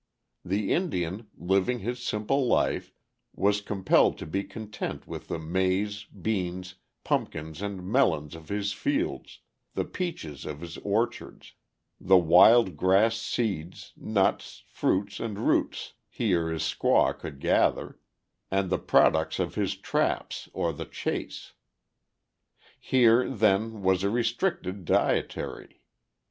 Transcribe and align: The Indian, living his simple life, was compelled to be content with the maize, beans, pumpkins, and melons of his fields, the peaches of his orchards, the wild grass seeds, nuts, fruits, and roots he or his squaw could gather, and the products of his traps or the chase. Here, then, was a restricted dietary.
The 0.43 0.73
Indian, 0.73 1.27
living 1.37 1.77
his 1.81 2.01
simple 2.01 2.47
life, 2.47 2.91
was 3.35 3.61
compelled 3.61 4.17
to 4.17 4.25
be 4.25 4.43
content 4.43 5.05
with 5.05 5.27
the 5.27 5.37
maize, 5.37 6.05
beans, 6.05 6.73
pumpkins, 7.03 7.61
and 7.61 7.85
melons 7.87 8.33
of 8.33 8.49
his 8.49 8.73
fields, 8.73 9.41
the 9.75 9.85
peaches 9.85 10.43
of 10.43 10.61
his 10.61 10.79
orchards, 10.79 11.53
the 11.99 12.17
wild 12.17 12.75
grass 12.77 13.15
seeds, 13.15 13.93
nuts, 13.95 14.63
fruits, 14.67 15.19
and 15.19 15.37
roots 15.37 15.93
he 16.09 16.33
or 16.33 16.49
his 16.49 16.63
squaw 16.63 17.15
could 17.15 17.39
gather, 17.39 17.99
and 18.49 18.71
the 18.71 18.79
products 18.79 19.37
of 19.37 19.53
his 19.53 19.75
traps 19.75 20.49
or 20.51 20.73
the 20.73 20.85
chase. 20.85 21.53
Here, 22.79 23.29
then, 23.29 23.83
was 23.83 24.01
a 24.01 24.09
restricted 24.09 24.83
dietary. 24.83 25.83